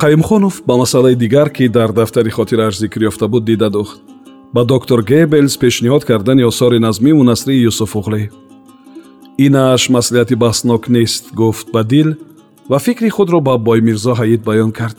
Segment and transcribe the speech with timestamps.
[0.00, 4.00] қаимхонов ба масъалаи дигар ки дар дафтари хотирааш зикр ёфта буд дида дохт.
[4.54, 8.30] Ба доктор гебелс пешниҳод кардани осори назмиву насрии юсуфуғлӣ
[9.46, 12.14] инааш маслиҳати баҳснок нест гуфт ба дил
[12.70, 14.98] ва фикри худро ба боймирзо ҳаид баён кард.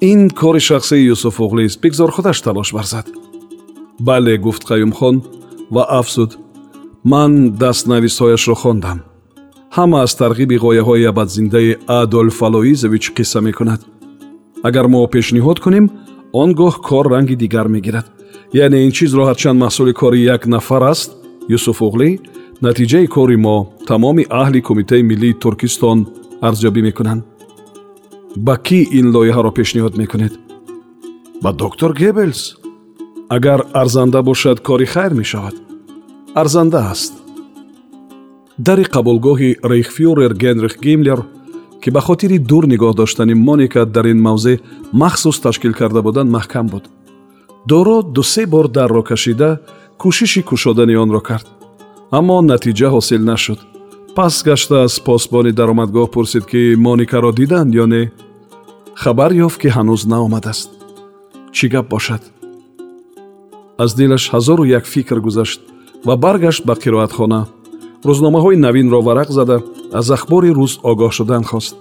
[0.00, 3.06] Ин кори шахсии юсуфуғлист бигзор худаш талош варзад
[3.98, 5.16] бале гуфт қаюмхон
[5.70, 6.38] ва афзуд
[7.02, 7.32] ман
[7.62, 8.98] дастнависҳояшро хондам
[9.76, 13.80] ҳама аз тарғиби ғояҳои абадзиндаи адольф алоизович қисса мекунад.
[14.68, 15.86] Агар мо пешниҳод кунем
[16.32, 18.06] он гоҳ кор ранги дигар мегирад.
[18.52, 21.10] Яъне ин чизро ҳарчанд маҳсули кори як нафар аст.
[21.56, 22.10] Юсуф уғлӣ
[22.66, 23.56] натиҷаи кори мо
[23.88, 25.98] тамоми аҳли кумитаи миллии туркистон
[26.48, 27.22] арзёбӣ мекунанд.
[28.46, 30.32] Ба кӣ ин лоиҳаро пешниҳод мекунед?
[31.42, 32.40] Ба доктор гебелс
[33.36, 35.54] агар арзанда бошад кори хайр мешавад.
[36.34, 37.12] Арзанда аст
[38.66, 41.20] дари қабулгоҳи рейхфюрер генрих гимлер
[41.82, 44.60] ки ба хотири дур нигоҳ доштани моника дар ин мавзеъ
[44.92, 46.84] махсус ташкил карда буданд маҳкам буд.
[47.70, 49.50] Доро дусе бор дарро кашида
[50.00, 51.46] кӯшиши кушодани онро кард.
[52.18, 53.58] Аммо натиҷа ҳосил нашуд.
[54.16, 58.02] Пас гашта аз посбони даромадгоҳ пурсид ки моникаро диданд ё не
[59.02, 60.70] хабар ёфт ки ҳанӯз наомадааст.
[61.56, 62.22] Чӣ гап бошад?
[63.82, 65.60] Аз дилаш ҳазору як фикр гузашт
[66.06, 67.40] ва баргашт ба қироатхона
[68.08, 69.56] рӯзномаҳои навинро варақ зада
[69.98, 71.74] аз ахбори рӯз огоҳ шудан хост.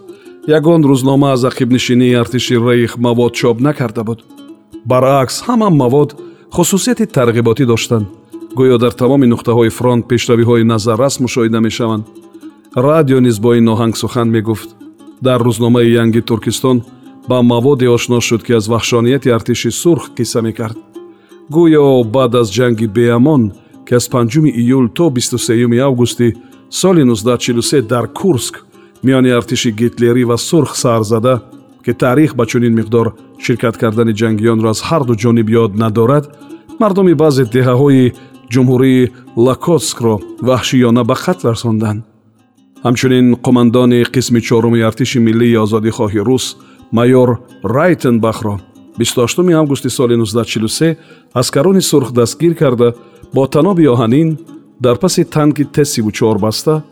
[0.58, 4.20] Ягон рӯзнома аз ақибнишинии артиши рейх мавод чоп накарда буд.
[4.90, 6.10] Баръакс ҳама мавод
[6.56, 8.08] хусусияти тарғиботӣ доштанд.
[8.58, 12.06] Гӯё дар тамоми нуқтаҳои фронт пешравиҳои назаррас мушоҳида мешаванд.
[12.76, 14.70] Радио низ бо ин оҳанг сухан мегуфт.
[15.22, 16.78] Дар рӯзномаи янги туркистон
[17.30, 20.78] ба маводе ошно шуд ки аз ваҳшонияти артиши сурх қисса мекард.
[21.56, 23.44] Гӯё баъд аз ҷанги беамон
[23.90, 26.34] ки аз 5 июл то 23 августи
[26.70, 28.66] соли 1943 дар курск
[29.04, 31.42] миёни артиши гитлерӣ ва сурх сар зада
[31.86, 36.26] ки таърих ба чунин миқдор ширкат кардани ҷангиёнро аз ҳарду ҷониб ёд надорад
[36.80, 38.14] мардуми баъзе деҳаҳои
[38.54, 39.10] ҷумҳурии
[39.46, 40.16] лакотскро
[40.48, 42.00] ваҳшиёна ба қатл расонданд.
[42.86, 46.46] Ҳамчунин қумандони қисми чоруми артиши миллии озодихоҳи рус
[46.98, 47.30] майёр
[47.64, 48.56] райтенбахро
[48.98, 50.98] 28 августи соли 1943
[51.34, 52.94] аскарони сурх дастгир карда
[53.34, 54.38] бо таноби оҳанин
[54.80, 56.84] дар паси танки т-34 баста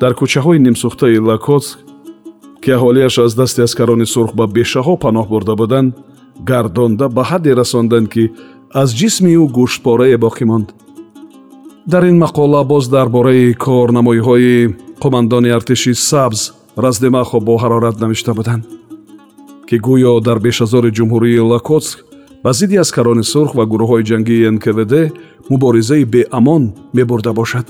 [0.00, 1.78] дар кӯчаҳои нимсӯхтаи лакотск
[2.62, 5.94] ки аҳолияш аз дасти аскарони сурх ба бешаҳо паноҳ бурда буданд
[6.50, 8.24] гардонда ба ҳадде расонданд ки
[8.80, 10.68] аз ҷисми ӯ гӯштпорае боқӣ монд.
[11.92, 16.40] Дар ин мақола боз дар бораи корнамоиҳои қумандони артиши сабз
[16.84, 18.64] раздемахо бо ҳарорат навишта буданд
[19.68, 21.98] ки гӯё дар бешазори ҷумҳурии лакотск
[22.44, 24.92] ба зидди аскарони сурх ва гурӯҳҳои ҷангии нквд
[25.50, 26.62] муборизаи беамон
[26.96, 27.66] мебурда бошад.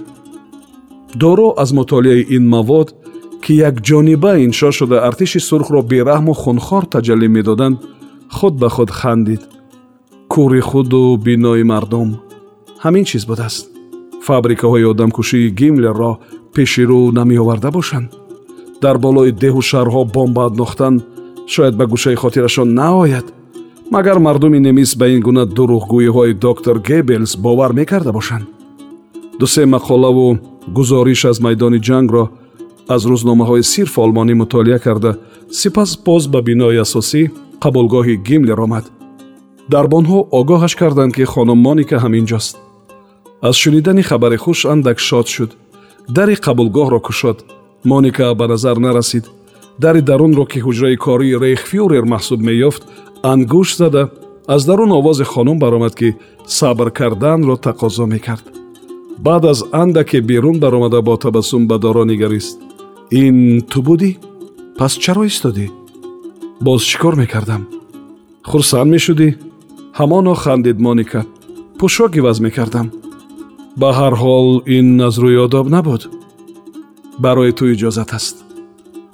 [1.21, 2.89] Доро аз мутолиаи ин мавод
[3.43, 7.77] ки якҷониба иншо шуда артиши сурхро бераҳму хунхор таҷаллӣ медоданд
[8.37, 9.43] худ ба худ хандид.
[10.33, 12.09] Кӯри худу бинои мардум
[12.85, 13.65] ҳамин чиз будааст.
[14.27, 16.13] Фабрикаҳои одамкушии гимлерро
[16.55, 18.09] пеши рӯ намеоварда бошанд.
[18.83, 20.95] Дар болои деҳу шаҳрҳо бомба аднохтан
[21.47, 23.27] шояд ба гӯшаи хотирашон наояд.
[23.91, 28.47] Магар мардуми немис ба ин гуна дурӯғгӯиҳои доктор гебелс бовар мекарда бошанд.
[29.41, 30.39] Дусе мақолаву
[30.77, 32.25] гузориш аз майдони ҷангро
[32.95, 35.19] аз рӯзномаҳои сирф олмонӣ мутолиа карда
[35.51, 37.23] сипас боз ба бинои асосӣ
[37.63, 38.85] қабулгоҳи гимлер омад.
[39.73, 42.57] Дарбонҳо огоҳаш карданд ки хонум моника ҳам инҷост
[43.49, 45.51] аз шунидани хабари хуш андак шод шуд.
[46.09, 47.39] Дари қабулгоҳро кушод.
[47.85, 49.25] Моника ба назар нарасид
[49.81, 52.83] дари дарунро ки ҳуҷраи кории рейхфюрер маҳсуб меёфт
[53.33, 54.03] ангӯш зада
[54.55, 56.09] аз дарун овози хонум баромад ки
[56.59, 58.45] сабр карданро тақозо мекард.
[59.19, 62.59] Баъд аз андаке берун баромада бо табассум ба доро нигарист
[63.11, 64.11] ин ту будӣ?
[64.79, 65.67] Пас чаро истодӣ?
[66.61, 67.63] Боз чӣ кор мекардам.
[68.51, 69.29] Хурсанд мешудӣ?
[69.99, 71.21] Ҳамоно хандид моника.
[71.79, 72.87] Пӯшок иваз мекардам.
[73.81, 76.03] Ба ҳар ҳол ин аз рӯи одоб набуд.
[77.25, 78.46] Барои ту иҷозат аст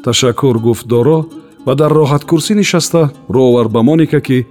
[0.04, 1.18] ташаккур гуфт доро
[1.66, 3.02] ва дар роҳаткурсӣ нишаста
[3.34, 4.46] роҳ овард ба моника ки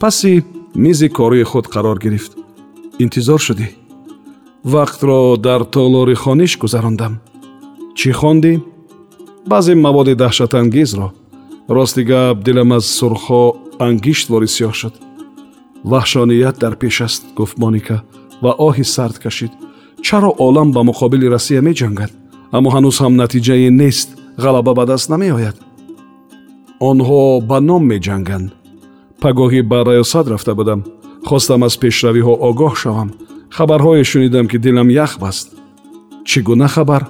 [0.00, 0.44] паси
[0.74, 2.32] мизи кории худ қарор гирифт.
[2.98, 3.68] Интизор шудӣ.
[4.64, 7.14] Вақтро дар толори хониш гузарондам.
[7.98, 8.52] Чӣ хондӣ?
[9.50, 11.08] Баъзе маводи даҳшатангезро.
[11.76, 13.42] Рости гап дилам аз сурхҳо
[13.86, 14.94] ангишт вори сиёҳ шуд.
[15.90, 17.96] Ваҳшоният дар пеш аст гуфт моника
[18.42, 19.52] ва оҳи сард кашид.
[20.06, 22.12] Чаро олам ба муқобили россия меҷангад?
[22.56, 24.08] Аммо ҳанӯз ҳам натиҷае нест
[24.44, 25.56] ғалаба ба даст намеояд.
[26.80, 28.48] Онҳо ба ном меҷанганд.
[29.22, 30.80] Пагоҳӣ ба раёсат рафта будам.
[31.28, 33.10] Хостам аз пешравиҳо огоҳ шавам.
[33.56, 35.46] Хабарҳое шунидам ки дилам ях баст.
[36.28, 37.02] Чӣ гуна хабар?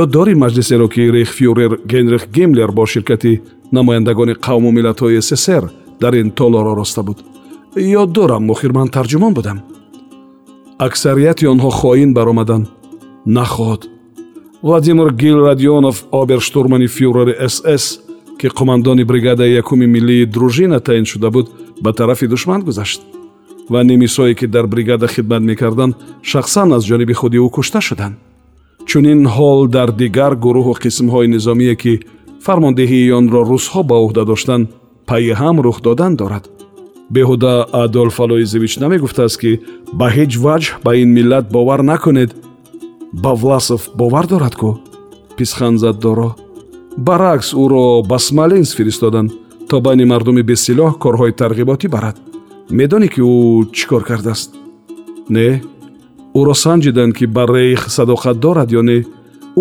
[0.00, 3.32] Ё дорӣ маҷлисеро ки рейхфюрер генрих гимлер бо ширкати
[3.72, 5.64] намояндагони қавму миллатҳои ссср
[6.00, 7.18] дар ин толоро роста буд.
[8.00, 9.58] Ё дорам охир ман тарҷумон будам.
[10.78, 12.66] Аксарияти онҳо хоин баромаданд
[13.26, 13.82] нахоҳд
[14.62, 18.00] владимир гилрадионов оберштурмани фюрери сс
[18.38, 23.02] ки қумандони бригадаи якуми миллии дружина таъин шуда буд ба тарафи душман гузашт.
[23.70, 28.16] Ва немисое ки дар бригада хидмат мекарданд шахсан аз ҷониби худи ӯ кушта шуданд.
[28.86, 32.00] Чунин ҳол дар дигар гурӯҳу қисмҳои низомие ки
[32.40, 34.68] фармондеҳии онро русҳо ба уҳда доштанд
[35.06, 36.48] пайи ҳам рух додан дорад.
[37.10, 39.60] Беҳуда адолф алоизович намегуфтааст ки
[39.92, 42.30] ба ҳеҷ ваҷҳ ба ин миллат бовар накунед
[43.12, 44.78] ба власов бовар дорад ку?
[45.36, 46.36] Писхан зад доро
[46.96, 49.32] баръакс ӯро ба смоленс фиристоданд
[49.68, 52.16] то байни мардуми бесилоҳ корҳои тарғиботӣ барад.
[52.78, 54.50] Медонӣ ки ӯ чӣ кор кардааст?
[55.28, 55.62] Не
[56.38, 58.98] ӯро санҷиданд ки ба рейх садоқат дорад ё не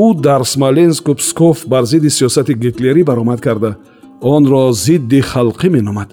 [0.03, 3.77] ӯ дар смоленску псков бар зидди сиёсати гитлерӣ баромад карда.
[4.21, 6.09] Онро зидди халқӣ меномад.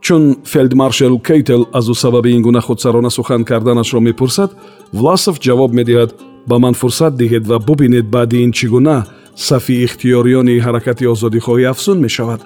[0.00, 4.50] Чун фелдмаршал кейтел аз ӯ сабаби ин гуна худсарона сухан карданашро мепурсад
[4.92, 6.10] власов ҷавоб медиҳад
[6.46, 8.98] ба ман фурсат диҳед ва бубинед баъди ин чӣ гуна
[9.34, 12.40] сафи ихтиёриёни ҳаракати озодихоҳӣ афзун мешавад.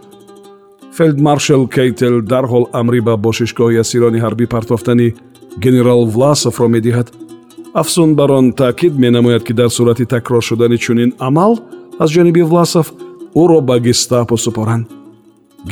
[0.97, 5.09] Фелдмаршал кейтел дарҳол амрӣ ба бошишгоҳи асирони ҳарбӣ партофтани
[5.65, 7.09] генерал власовро медиҳад.
[7.83, 11.53] Афзун бар он таъкид менамояд ки дар сурати такрор шудани чунин амал
[12.03, 12.87] аз ҷониби власов
[13.43, 14.87] ӯро ба гестапо супоранд.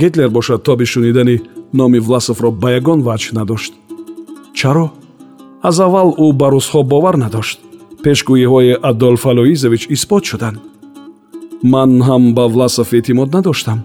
[0.00, 1.36] Гитлер бошад тоби шунидани
[1.74, 3.72] номи власовро ба ягон ваҷҳ надошт.
[4.58, 4.86] Чаро?
[5.68, 7.58] Аз аввал ӯ ба русҳо бовар надошт
[8.04, 10.58] пешгӯиҳои адолф алоизович исбот шуданд.
[11.62, 13.78] Ман ҳам ба власов эътимод надоштам.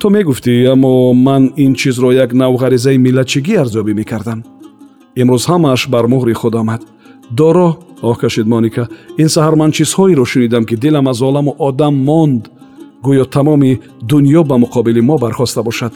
[0.00, 4.40] Ту мегуфтӣ аммо ман ин чизро як нав ғаризаи миллатчигӣ арзёбӣ мекардам.
[5.20, 6.82] Имрӯз ҳамааш бар муҳри худ омад.
[7.38, 7.68] Доро
[8.08, 8.84] оҳ кашид моника
[9.22, 12.42] ин саҳар ман чизҳоеро шунидам ки дилам аз оламу одам монд.
[13.06, 15.94] Гӯё тамоми дуньё ба муқобили мо бархоста бошад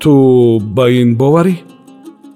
[0.00, 1.54] ту ба ин боварӣ?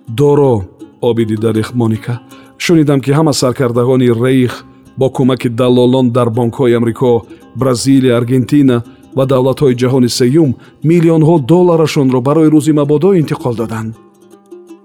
[0.09, 0.65] Доро
[1.01, 2.21] обиди дарих моника
[2.65, 4.53] шунидам ки ҳама саркардаҳони рейх
[4.99, 7.13] бо кӯмаки далолон дар бонкҳои амрико
[7.61, 8.77] бразилия аргентина
[9.17, 10.51] ва давлатҳои ҷаҳони сеюм
[10.91, 13.93] миллионҳо долларашонро барои рӯзи мабодо интиқол доданд.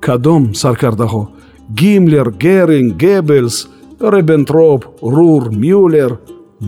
[0.05, 1.23] Кадом саркардаҳо
[1.79, 3.57] гимлер геринг гебелс
[4.13, 4.81] ребентроп
[5.15, 6.11] рур мюллер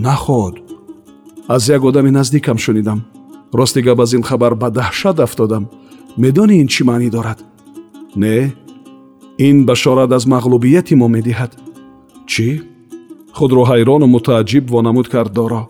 [0.06, 0.56] наход.
[1.56, 3.00] Аз як одами наздикам шунидам.
[3.58, 5.64] Рости гап аз ин хабар ба даҳшат афтодам.
[6.22, 7.40] Медонӣ ин чӣ маънӣ дорад?
[8.16, 8.54] Не
[9.40, 11.52] ин башорат аз мағлубияти мо медиҳад.
[12.32, 12.62] Чӣ?
[13.38, 15.62] Худро ҳайрону мутааҷҷиб вонамуд кард доро.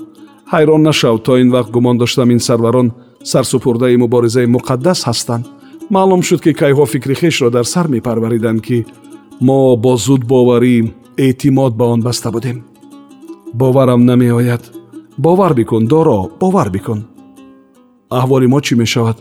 [0.54, 2.88] Ҳайрон нашав то ин вақт гумон доштам ин сарварон
[3.32, 5.46] сарсупурдаи муборизаи муқаддас ҳастанд.
[5.94, 8.86] Маълум шуд ки кайҳо фикри хешро дар сар мепарвариданд ки
[9.48, 10.76] мо бо зудбоварӣ
[11.26, 12.58] эътимод ба он баста будем.
[13.54, 14.64] Боварам намеояд.
[15.18, 17.00] Бовар бикун доро бовар бикун.
[18.10, 19.18] Аҳволи мо чӣ мешавад?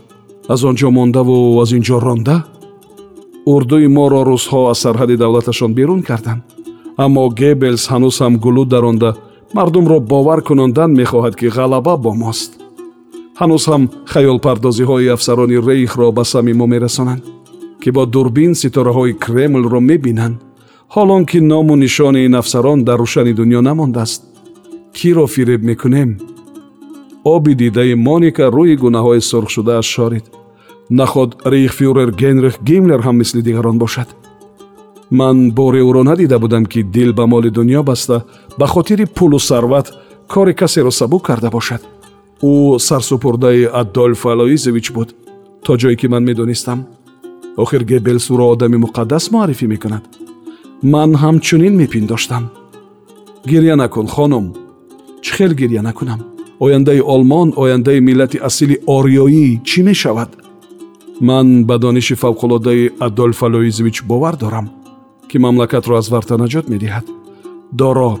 [0.53, 2.37] Аз он ҷо мондаву аз ин ҷо ронда
[3.45, 6.41] урдуи моро русҳо аз сарҳади давлаташон берун карданд.
[7.03, 9.09] Аммо гебелс ҳанӯз ҳам гулӯ даронда
[9.53, 12.51] мардумро бовар кунондан мехоҳад ки ғалаба бо мост.
[13.39, 17.23] Ҳанӯз ҳам хаёлпардозиҳои афсарони рейхро ба сами мо мерасонанд
[17.81, 20.37] ки бо дурбин ситораҳои кремлро мебинанд.
[20.95, 24.21] Ҳолон ки ному нишони ин афсарон дар рӯшани дуньё намондааст.
[24.97, 26.09] Киро фиреб мекунем?
[27.23, 30.25] Оби дидаи моника рӯи гунаҳои сурхшудааш шорид
[30.89, 34.07] наход рейхфюрер генрих гимлер ҳам мисли дигарон бошад
[35.11, 38.25] ман бори ӯро надида будам ки дил ба моли дуньё баста
[38.57, 39.93] ба хотири пулу сарват
[40.27, 41.81] кори касеро сабук карда бошад
[42.41, 45.15] ӯ сарсупурдаи адольф алоизович буд
[45.63, 46.87] то ҷое ки ман медонистам
[47.57, 50.03] охир гебелс ӯро одами муқаддас муаррифӣ мекунад
[50.81, 52.43] ман ҳамчунин мепиндоштам
[53.45, 54.45] гирья накун хонум
[55.21, 56.19] чӣ хел гирья накунам
[56.59, 60.29] ояндаи олмон ояндаи миллати асили ориёӣ чӣ мешавад
[61.21, 64.69] ман ба дониши фавқулодаи адольф алоизович бовар дорам
[65.29, 67.05] ки мамлакатро аз варта наҷот медиҳад.
[67.71, 68.19] Доро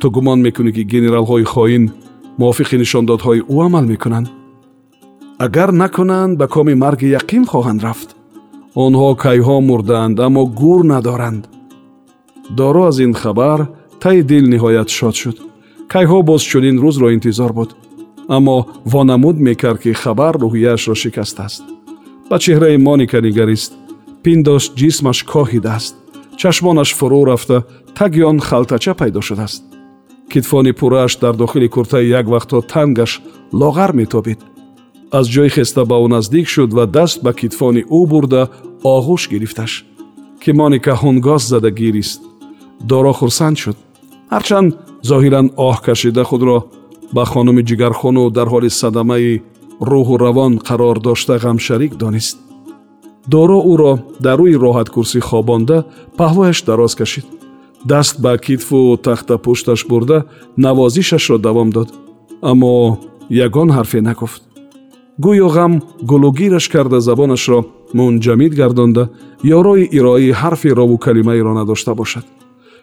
[0.00, 1.84] ту гумон мекунӣ ки генералҳои хоин
[2.38, 4.28] мувофиқи нишондодҳои ӯ амал мекунанд.
[5.38, 8.08] Агар накунанд ба коми марги яқин хоҳанд рафт.
[8.84, 11.42] Онҳо кайҳо мурдаанд аммо гур надоранд.
[12.58, 13.60] Доро аз ин хабар
[14.00, 15.36] таи дил ниҳоят шод шуд.
[15.92, 17.70] Кайҳо боз чунин рӯзро интизор буд.
[18.36, 18.56] Аммо
[18.92, 21.75] вонамуд мекард ки хабар рӯҳияашро шикастааст
[22.30, 23.72] ба чеҳраи моника нигарист.
[24.22, 25.94] Пиндошт ҷисмаш коҳидааст
[26.40, 27.58] чашмонаш фурӯ рафта
[27.98, 29.62] таги он халтача пайдо шудааст.
[30.32, 33.12] Китфони пуррааш дар дохили куртаи як вақтҳо тангаш
[33.60, 34.40] лоғар метобид.
[35.18, 38.42] Аз ҷой хеста ба ӯ наздик шуд ва даст ба китфони ӯ бурда
[38.94, 39.72] оғӯш гирифташ
[40.42, 42.20] ки моника ҳунгос зада гирист.
[42.90, 43.76] Доро хурсанд шуд.
[44.34, 44.68] Ҳарчанд
[45.08, 46.58] зоҳиран оҳ кашида худро
[47.14, 49.42] ба хонуми ҷигархону дар ҳоли садамаи
[49.80, 52.38] рӯҳу равон қарор дошта ғамшарик донист
[53.28, 55.84] доро ӯро дар рӯи роҳаткурсӣ хобонда
[56.18, 57.26] паҳлӯяш дароз кашид
[57.84, 60.24] даст ба китфу тахтапушташ бурда
[60.56, 61.88] навозишашро давом дод
[62.50, 62.98] аммо
[63.30, 64.42] ягон ҳарфе нагуфт
[65.24, 65.72] гӯё ғам
[66.10, 67.58] гулугираш карда забонашро
[67.94, 69.10] мунҷамид гардонда
[69.58, 72.24] ёрои ироаи ҳарфи рову калимаеро надошта бошад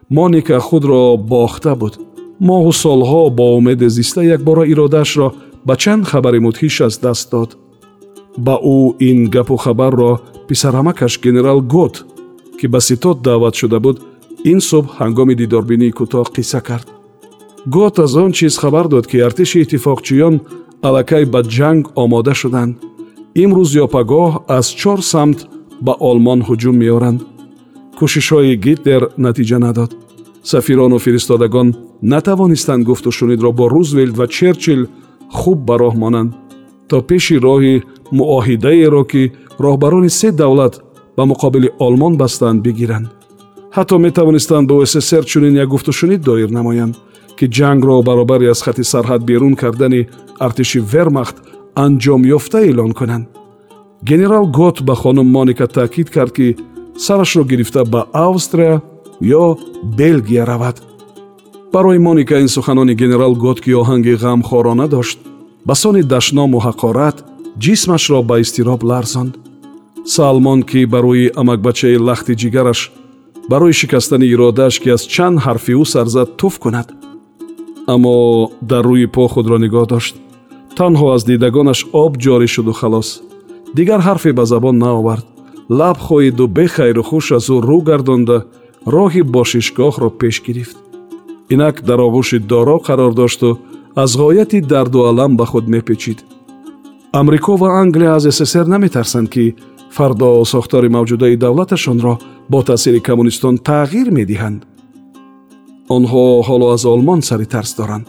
[0.10, 1.94] моника худро бохта буд
[2.40, 5.34] моҳу солҳо бо умеде зиста якбора иродаашро
[5.67, 7.50] ба чанд хабари мудҳиш аз даст дод.
[8.46, 8.79] Ба ӯ
[9.10, 10.12] ин гапу хабарро
[10.48, 11.96] писарамакаш генерал гот
[12.60, 13.98] ки ба ситод даъват шуда буд
[14.51, 16.88] ин субҳ ҳангоми дидорбинии кӯтоҳ қисса кард.
[17.75, 20.36] Гот аз он чиз хабар дод ки артиши иттифоқчиён
[20.88, 22.74] аллакай ба ҷанг омода шуданд.
[23.43, 25.39] Имрӯз ё пагоҳ аз чор самт
[25.86, 27.20] ба олмон ҳуҷум меоранд.
[27.98, 29.91] Кӯшишҳои гитлер натиҷа надод.
[30.51, 31.67] Сафирону фиристодагон
[32.13, 34.82] натавонистанд гуфтушунидро бо рузвелт ва черчил
[35.30, 36.32] хуб ба роҳ монанд.
[36.89, 37.84] То пеши роҳи
[38.18, 39.32] муоҳидаеро ки
[39.63, 40.74] роҳбарони се давлат
[41.18, 43.08] ба муқобили олмон бастанд бигиранд.
[43.75, 46.96] Ҳатто метавонистанд ба ссср чунин як гуфтушунид доир намоянд
[47.38, 50.08] ки ҷангро баробари аз хати сарҳад берун кардани
[50.39, 51.38] артиши вермахт
[51.75, 53.25] анҷомёфта эълон кунанд.
[54.10, 56.48] Генерал гот ба хонум моника таъкид кард ки
[56.98, 58.82] сарашро гирифта ба австрия
[59.22, 59.58] ё
[59.98, 60.75] белгия равад
[61.74, 65.20] барои моника ин суханони генерал гот ки оҳанги ғамхорона дошт
[65.65, 67.18] ба сони дашному ҳақорат
[67.63, 69.34] ҷисмашро ба изтироб ларзонд.
[70.06, 72.92] Салмон ки барои амакбачаи лахти ҷигараш
[73.50, 76.88] барои шикастани иродааш ки аз чанд ҳарфи ӯ сарзад туф кунад.
[77.94, 78.15] Аммо
[78.62, 80.15] дар рӯи по худро нигоҳ дошт.
[80.77, 83.10] Танҳо аз дидагонаш об ҷорӣ шуду халос.
[83.77, 85.25] Дигар ҳарфе ба забон наовард.
[85.80, 88.38] Лаб хоҳиду бехайру хуш аз ӯ рӯ гардонда
[88.96, 90.83] роҳи бошишгоҳро пеш гирифт
[91.50, 93.58] инак дар оғӯши доро қарор дошту
[93.96, 96.24] аз ғояти дарду алам ба худ мепечид.
[97.14, 99.56] Амрико ва англия аз ссср наметарсанд ки
[99.92, 102.18] фардо сохтори мавҷудаи давлаташонро
[102.50, 104.62] бо таъсири коммунистон тағйир медиҳанд.
[105.90, 108.08] Онҳо ҳоло аз олмон сари тарс доранд.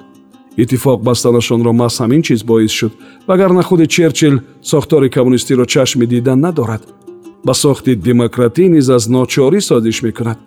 [0.63, 2.93] Иттифоқ бастанашонро маҳз ҳамин чиз боис шуд
[3.29, 6.83] вагарна худи черчил сохтори коммунистиро чашми дидан надорад.
[7.47, 10.39] Ба сохти демократӣ низ аз ночорӣ созиш мекунад.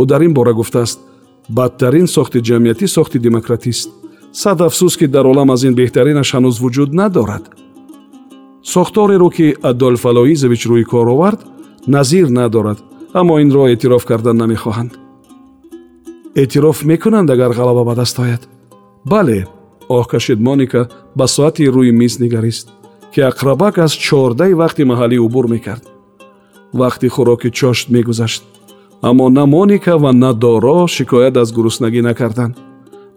[0.00, 0.98] Ӯ дар ин бора гуфтааст
[1.56, 3.88] бадтарин сохти ҷамъиятӣ сохти демократист.
[4.32, 7.44] Сад афсӯс ки дар олам аз ин беҳтаринаш ҳанӯз вуҷуд надорад.
[8.72, 11.40] Сохтореро ки адольф алоизович рӯи кор овард
[11.94, 12.78] назир надорад
[13.20, 14.92] аммо инро эътироф кардан намехоҳанд.
[16.42, 18.42] Эътироф мекунанд агар ғалаба ба даст ояд.
[19.04, 19.46] Бале
[19.88, 20.82] оҳ кашид моника
[21.18, 22.66] ба соати рӯи миз нигарист
[23.12, 25.84] ки ақрабак аз чордаи вақти маҳаллӣ убур мекард.
[26.80, 28.42] Вақти хӯроки чошт мегузашт
[29.02, 32.54] аммо на моника ва на доро шикоят аз гуруснагӣ накарданд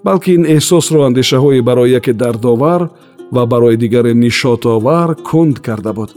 [0.03, 2.89] балки ин эҳсосро андешаҳои барои яке дардовар
[3.31, 6.11] ва барои дигаре нишотовар кунд карда буд.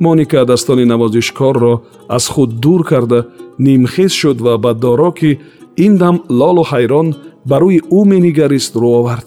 [0.00, 3.26] Моника дастони навозишкорро аз худ дур карда
[3.58, 5.40] нимхез шуд ва ба доро ки
[5.76, 7.14] ин дам лолу ҳайрон
[7.48, 9.26] ба рӯи ӯ менигарист рӯ овард.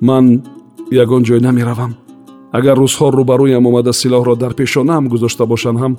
[0.00, 0.24] Ман
[0.90, 1.92] ягон ҷой намеравам
[2.52, 5.94] агар рӯзҳо рӯбарӯям омада силоҳро дар пешонаам гузошта бошанд ҳам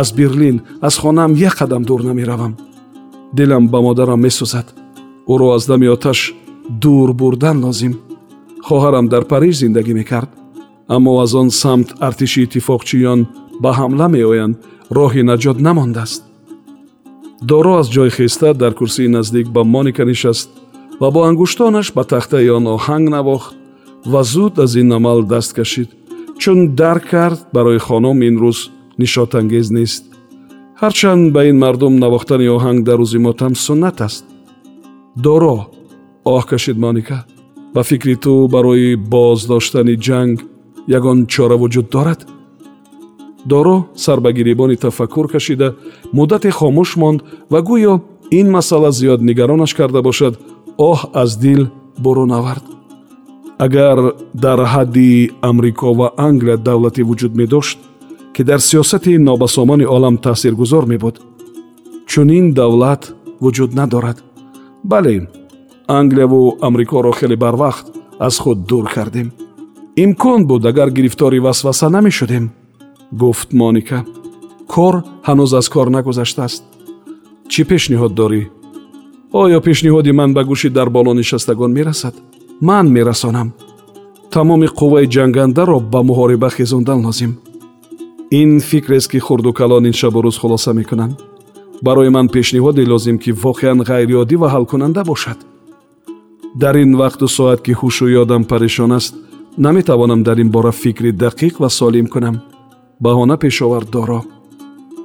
[0.00, 2.54] аз берлин аз хонаам як қадам дур намеравам.
[3.32, 4.66] Дилам ба модарам месӯзад.
[5.28, 6.34] Ӯро аз дами оташ
[6.68, 7.94] дур бурдан лозим
[8.66, 10.30] хоҳарам дар париж зиндагӣ мекард.
[10.88, 13.20] Аммо аз он самт артиши иттифоқчиён
[13.62, 14.56] ба ҳамла меоянд
[14.96, 16.22] роҳи наҷот намондааст.
[17.48, 20.48] Доро аз ҷой хеста дар курсии наздик ба моника нишаст
[21.00, 23.54] ва бо ангуштонаш ба тахтаи он оҳанг навохт
[24.12, 25.88] ва зуд аз ин амал даст кашид.
[26.40, 28.58] Чун дарк кард барои хонум ин рӯз
[28.98, 30.04] нишотангез нест.
[30.80, 34.24] Ҳарчанд ба ин мардум навохтани оҳанг дар рӯзи мотам суннат аст.
[35.24, 35.56] Доро
[36.24, 37.18] оҳ кашид моника
[37.74, 40.36] ба фикри ту барои боздоштани ҷанг
[40.98, 42.20] ягон чора вуҷуд дорад?
[43.50, 45.68] Доро сар ба гиребони тафаккур кашида
[46.12, 47.20] муддате хомӯш монд
[47.52, 47.94] ва гӯё
[48.30, 50.34] ин масъала зиёд нигаронаш карда бошад
[50.90, 51.62] оҳ аз дил
[51.98, 52.64] бурун авард
[53.58, 53.98] агар
[54.34, 57.78] дар ҳадди амрико ва англия давлате вуҷуд медошт
[58.36, 61.20] ки дар сиёсати нобасомони олам таъсиргузор мебуд.
[62.06, 64.22] Чунин давлат вуҷуд надорад.
[64.84, 65.28] Бале
[65.88, 67.86] англияву амрикоро хеле барвақт
[68.18, 69.32] аз худ дур кардем.
[69.96, 72.50] Имкон буд агар гирифтори васваса намешудем
[73.12, 74.04] гуфт моника.
[74.68, 74.94] Кор
[75.26, 76.62] ҳанӯз аз кор нагузаштааст.
[77.48, 78.42] Чӣ пешниҳод дорӣ
[79.32, 82.14] оё пешниҳоди ман ба гӯши дар боло нишастагон мерасад?
[82.60, 83.48] Ман мерасонам.
[84.30, 87.32] Тамоми қувваи ҷангандаро ба муҳориба хезондан лозим
[88.30, 91.22] ин фикрест ки хурду калон ин шабу рӯз хулоса мекунанд?
[91.82, 95.38] Барои ман пешниҳоде лозим ки воқеан ғайриоддӣ ва ҳалкунанда бошад.
[96.54, 99.14] Дар ин вақту соат ки ҳушу ёдам парешон аст
[99.58, 102.42] наметавонам дар ин бора фикри дақиқ ва солим кунам.
[103.00, 104.24] Баҳона пешовард доро.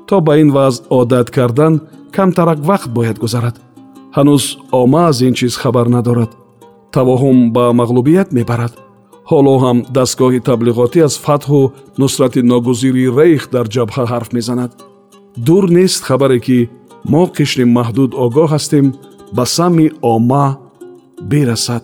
[0.07, 3.55] То ба ин вазъ одат кардан камтарак вақт бояд гузарад.
[4.15, 6.31] Ҳанӯз омма аз ин чиз хабар надорад.
[6.91, 8.73] Тавоҳум ба мағлубият мебарад
[9.29, 11.61] ҳоло ҳам дастгоҳи таблиғотӣ аз фатҳу
[12.01, 14.71] нусрати ногузири рейх дар ҷабҳа ҳарф мезанад.
[15.45, 16.59] Дур нест хабаре ки
[17.11, 18.85] мо қишри маҳдуд огоҳ ҳастем
[19.37, 20.45] ба самъи омма
[21.31, 21.83] берасад